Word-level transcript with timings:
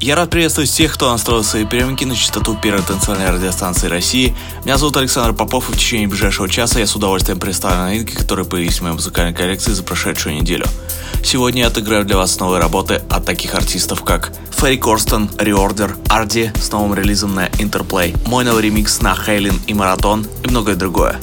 Я 0.00 0.14
рад 0.14 0.30
приветствовать 0.30 0.70
всех, 0.70 0.94
кто 0.94 1.10
настроил 1.10 1.42
свои 1.42 1.64
приемники 1.64 2.04
на 2.04 2.14
частоту 2.14 2.54
первой 2.54 2.82
танцевальной 2.82 3.30
радиостанции 3.30 3.88
России. 3.88 4.32
Меня 4.64 4.78
зовут 4.78 4.96
Александр 4.96 5.34
Попов, 5.34 5.68
и 5.68 5.72
в 5.72 5.76
течение 5.76 6.06
ближайшего 6.06 6.48
часа 6.48 6.78
я 6.78 6.86
с 6.86 6.94
удовольствием 6.94 7.40
представлю 7.40 7.82
новинки, 7.82 8.14
которые 8.14 8.46
появились 8.46 8.78
в 8.78 8.82
моей 8.82 8.94
музыкальной 8.94 9.34
коллекции 9.34 9.72
за 9.72 9.82
прошедшую 9.82 10.36
неделю. 10.36 10.66
Сегодня 11.24 11.62
я 11.62 11.66
отыграю 11.66 12.04
для 12.04 12.16
вас 12.16 12.38
новые 12.38 12.60
работы 12.60 13.02
от 13.10 13.24
таких 13.24 13.56
артистов, 13.56 14.04
как 14.04 14.32
Ферри 14.56 14.78
Корстон, 14.78 15.30
Reorder, 15.36 15.96
Арди 16.08 16.52
с 16.62 16.70
новым 16.70 16.94
релизом 16.94 17.34
на 17.34 17.48
Interplay, 17.48 18.16
мой 18.28 18.44
новый 18.44 18.62
ремикс 18.62 19.00
на 19.00 19.16
Хейлин 19.16 19.60
и 19.66 19.74
Маратон 19.74 20.28
и 20.44 20.48
многое 20.48 20.76
другое. 20.76 21.18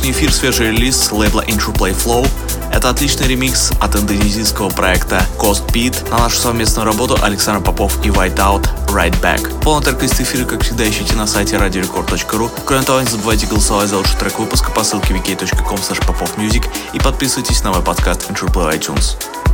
Сегодняшний 0.00 0.12
эфир 0.12 0.32
свежий 0.32 0.66
релиз 0.68 0.96
с 0.96 1.12
лейбла 1.12 1.44
Intro 1.44 1.74
Play 1.74 1.94
Flow. 1.94 2.26
Это 2.72 2.88
отличный 2.88 3.26
ремикс 3.26 3.70
от 3.80 3.96
индонезийского 3.96 4.70
проекта 4.70 5.22
Cost 5.38 5.66
Beat 5.72 6.08
на 6.10 6.20
нашу 6.20 6.40
совместную 6.40 6.86
работу 6.86 7.18
Александр 7.20 7.62
Попов 7.62 8.02
и 8.04 8.08
Whiteout 8.08 8.66
Right 8.88 9.14
Back. 9.20 9.60
Полный 9.62 9.84
трек 9.84 10.02
из 10.02 10.18
эфира, 10.18 10.46
как 10.46 10.62
всегда, 10.62 10.88
ищите 10.88 11.14
на 11.16 11.26
сайте 11.26 11.56
radiorecord.ru. 11.56 12.50
Кроме 12.64 12.84
того, 12.84 13.00
не 13.00 13.08
забывайте 13.08 13.46
голосовать 13.46 13.90
за 13.90 13.98
лучший 13.98 14.18
трек 14.18 14.38
выпуска 14.38 14.70
по 14.70 14.84
ссылке 14.84 15.12
wiki.com 15.12 15.76
popofmusic 15.76 16.64
и 16.94 16.98
подписывайтесь 16.98 17.62
на 17.62 17.72
мой 17.72 17.82
подкаст 17.82 18.30
Intro 18.30 18.50
Play 18.50 18.78
iTunes. 18.78 19.49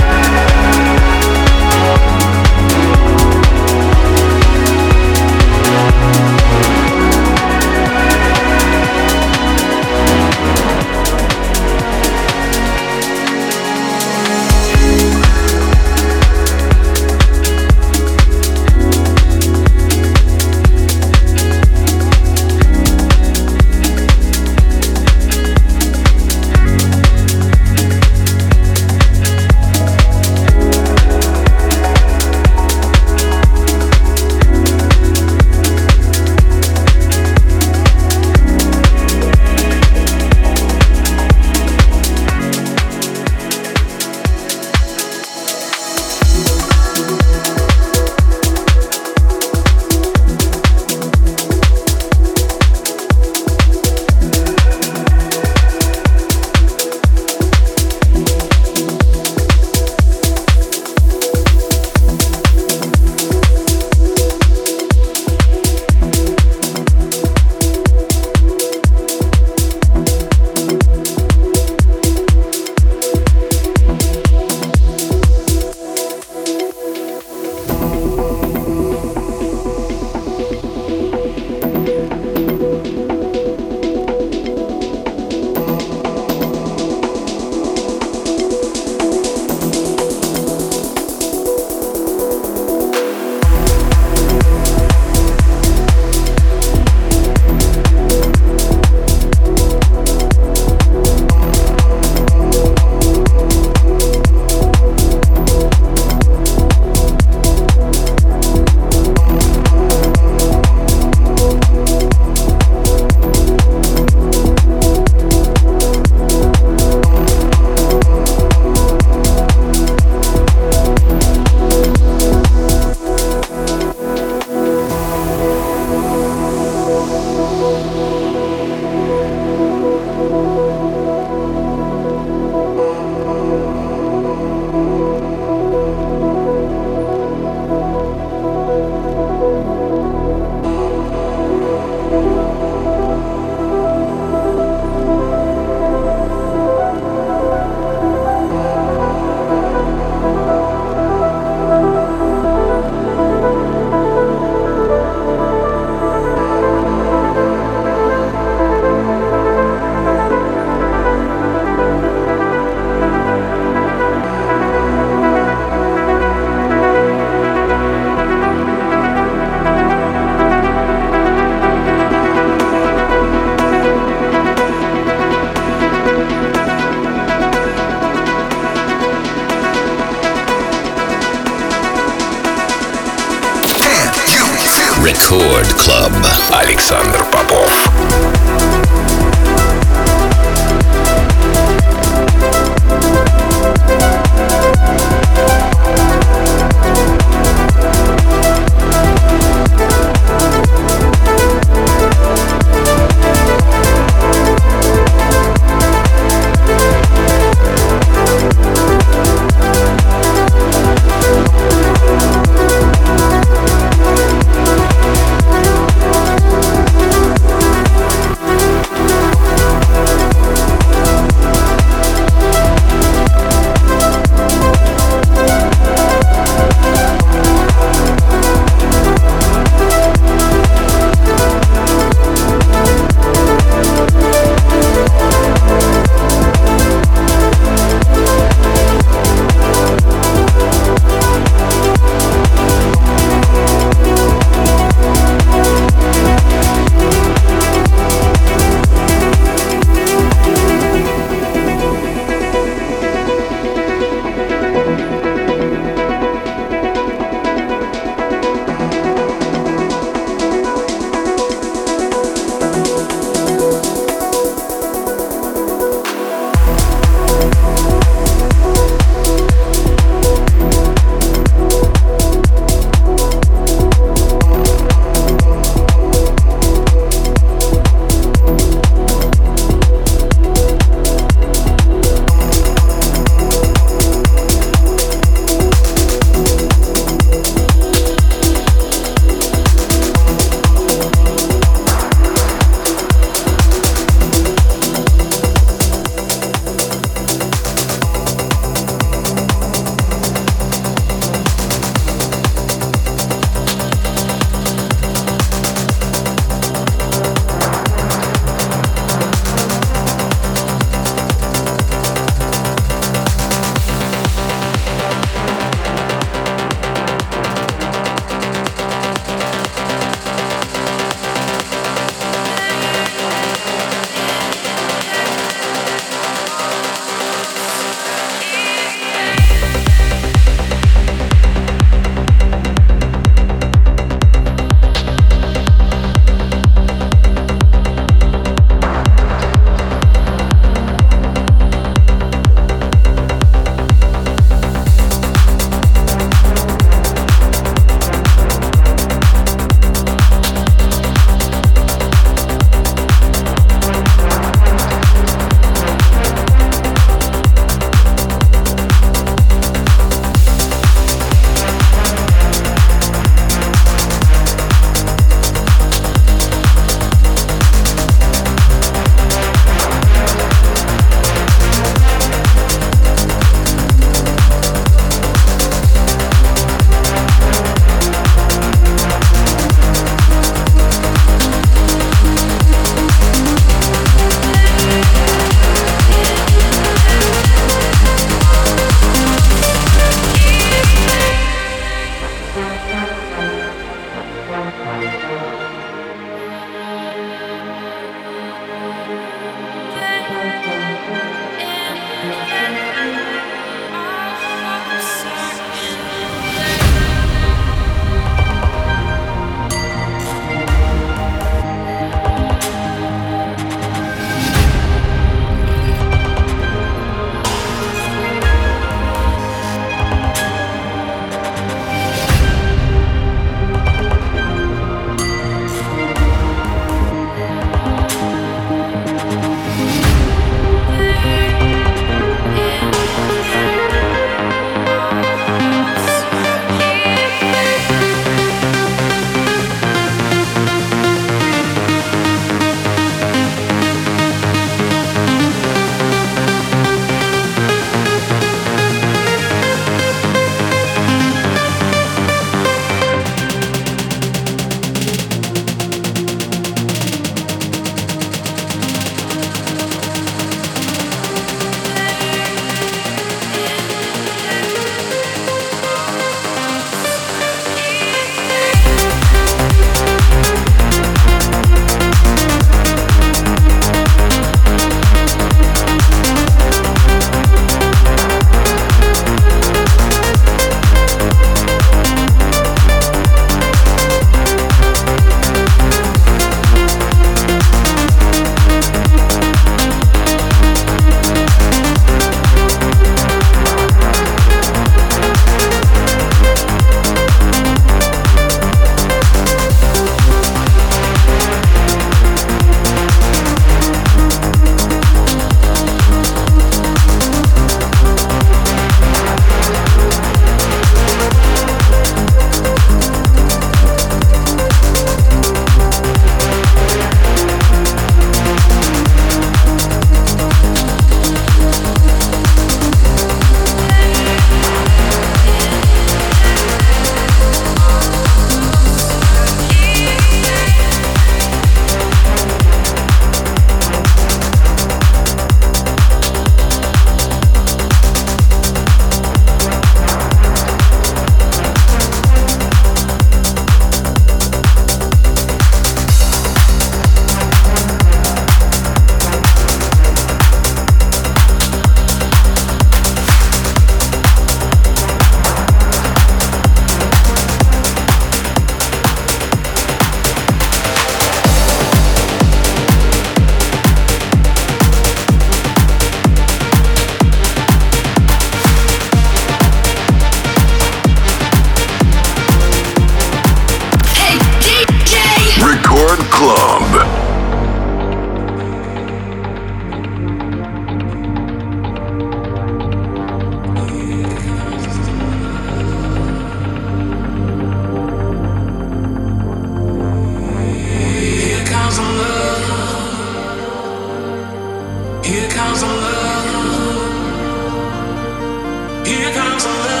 So. 599.61 600.00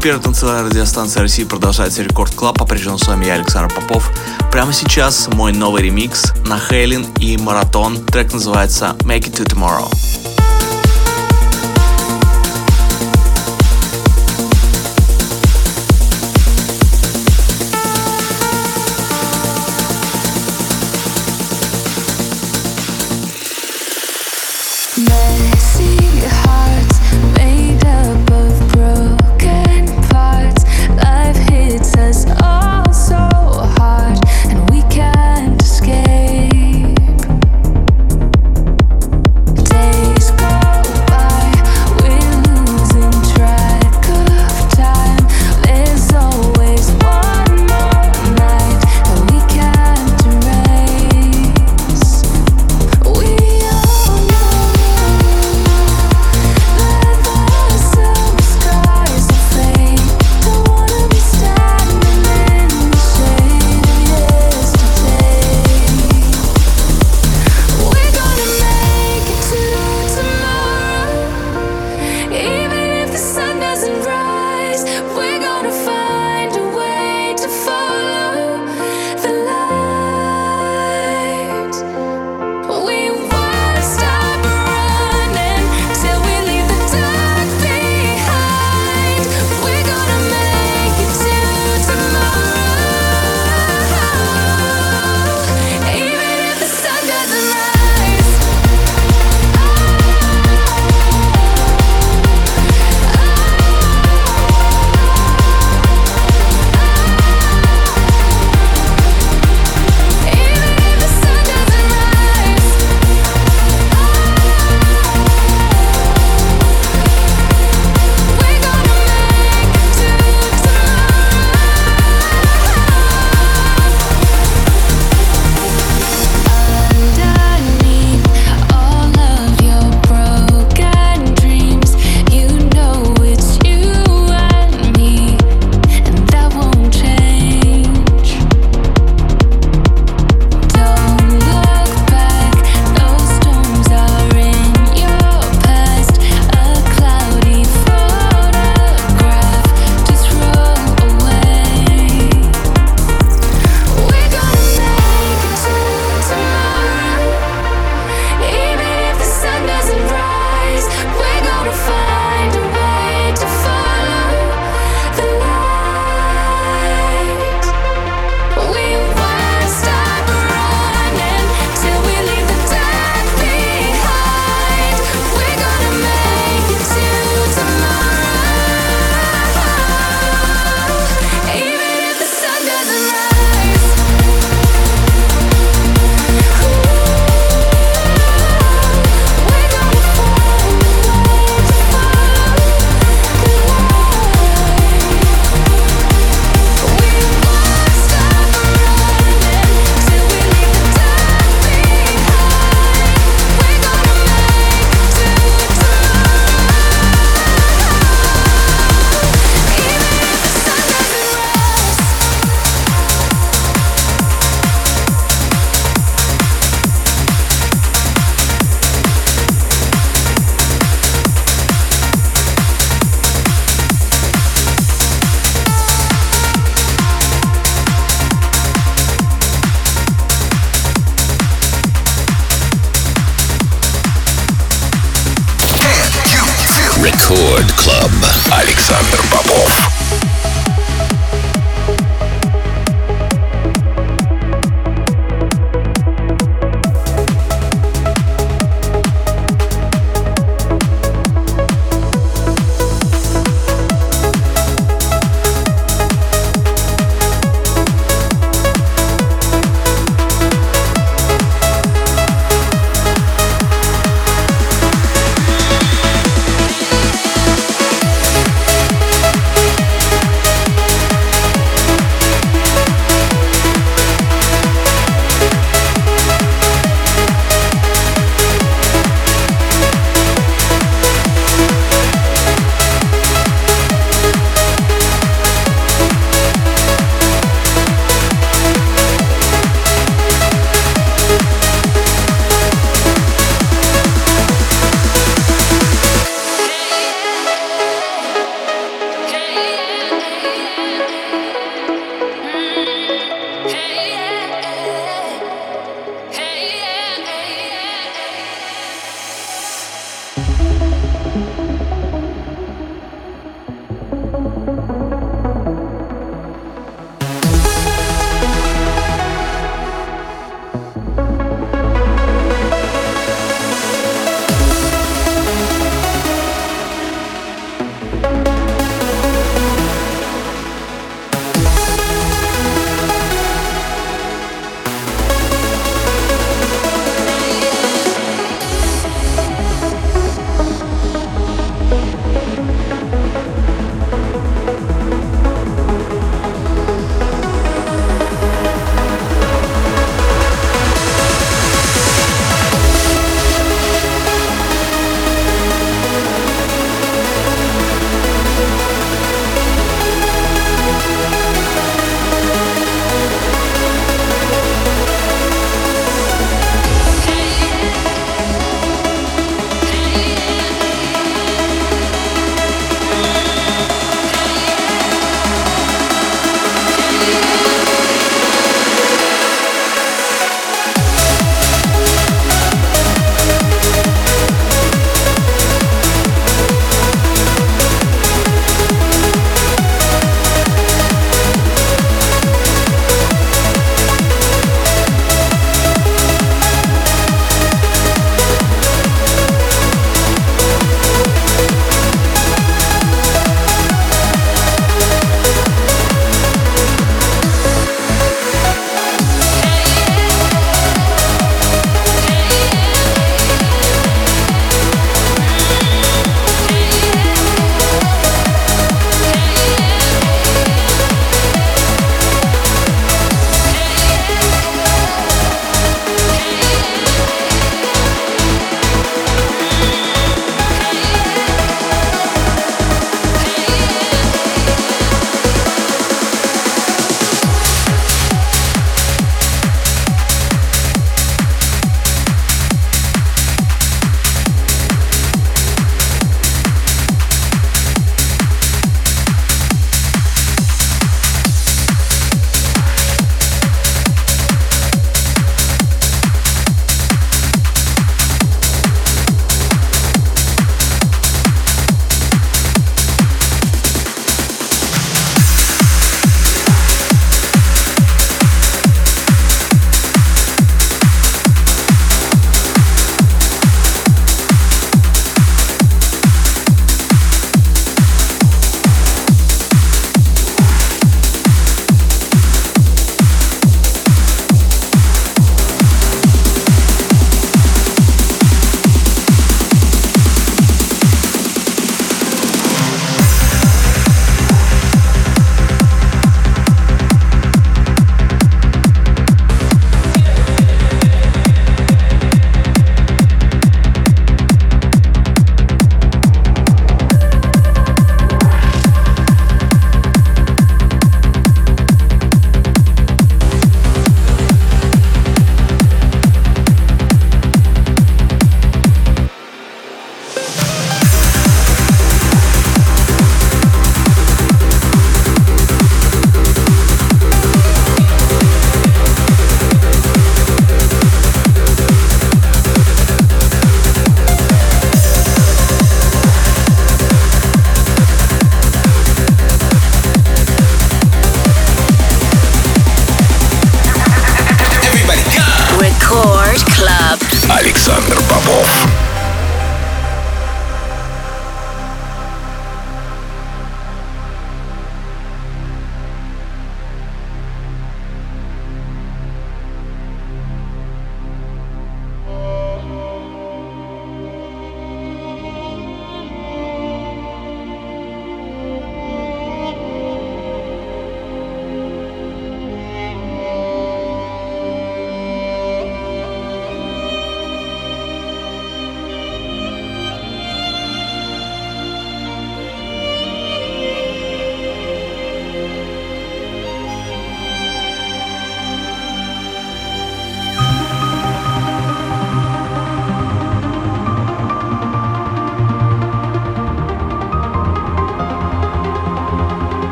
Эфире 0.00 0.14
первой 0.14 0.22
танцевальной 0.22 0.70
радиостанции 0.70 1.20
России 1.20 1.44
продолжается 1.44 2.02
Record 2.02 2.34
Club. 2.34 2.58
По-прежнему 2.58 2.96
с 2.98 3.06
вами 3.06 3.26
я, 3.26 3.34
Александр 3.34 3.72
Попов. 3.74 4.10
Прямо 4.50 4.72
сейчас 4.72 5.28
мой 5.28 5.52
новый 5.52 5.82
ремикс 5.82 6.32
на 6.46 6.58
HALIENE 6.58 7.06
и 7.18 7.36
Maratone. 7.36 8.04
Трек 8.06 8.32
называется 8.32 8.96
Make 9.00 9.30
It 9.30 9.36
To 9.36 9.44
Tomorrow. 9.44 10.09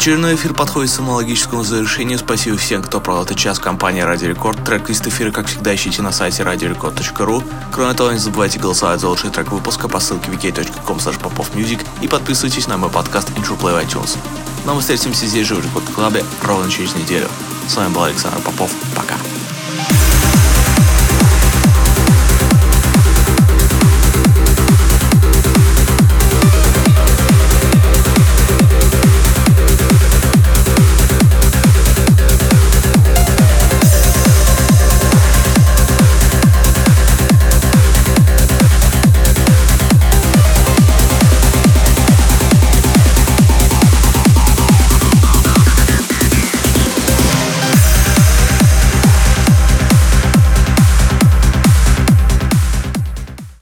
Очередной 0.00 0.34
эфир 0.34 0.54
подходит 0.54 0.90
к 0.90 0.94
самологическому 0.94 1.62
завершению. 1.62 2.18
Спасибо 2.18 2.56
всем, 2.56 2.82
кто 2.82 3.02
провел 3.02 3.24
этот 3.24 3.36
час. 3.36 3.58
Компания 3.58 4.06
Радио 4.06 4.28
Рекорд. 4.28 4.64
Трек 4.64 4.88
из 4.88 5.02
эфира, 5.02 5.30
как 5.30 5.46
всегда, 5.46 5.74
ищите 5.74 6.00
на 6.00 6.10
сайте 6.10 6.42
radiorecord.ru. 6.42 7.44
Кроме 7.70 7.92
того, 7.92 8.10
не 8.10 8.18
забывайте 8.18 8.58
голосовать 8.58 8.98
за 8.98 9.10
лучший 9.10 9.28
трек 9.28 9.52
выпуска 9.52 9.88
по 9.88 10.00
ссылке 10.00 10.30
wiki.com 10.30 10.96
popofmusic 10.96 11.86
и 12.00 12.08
подписывайтесь 12.08 12.66
на 12.66 12.78
мой 12.78 12.88
подкаст 12.88 13.28
Intro 13.32 13.60
Play 13.60 13.78
в 13.78 13.84
iTunes. 13.84 14.16
Но 14.64 14.74
мы 14.74 14.80
встретимся 14.80 15.26
здесь 15.26 15.46
же 15.46 15.54
в 15.54 15.62
Рекорд 15.62 15.84
Клабе 15.94 16.24
ровно 16.44 16.70
через 16.70 16.94
неделю. 16.94 17.28
С 17.68 17.76
вами 17.76 17.92
был 17.92 18.04
Александр 18.04 18.38
Попов. 18.38 18.72
Пока. 18.96 19.16